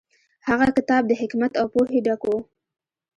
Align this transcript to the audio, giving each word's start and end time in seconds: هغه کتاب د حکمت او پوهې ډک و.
هغه 0.47 0.67
کتاب 0.77 1.03
د 1.07 1.11
حکمت 1.21 1.51
او 1.61 1.65
پوهې 1.73 1.99
ډک 2.05 2.21
و. 2.27 2.31